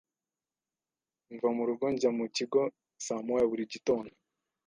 Mva 1.33 1.49
mu 1.55 1.63
rugo 1.67 1.85
njya 1.93 2.09
mu 2.17 2.25
kigo 2.35 2.61
saa 3.05 3.21
moya 3.25 3.45
buri 3.49 3.63
gitondo. 3.73 4.13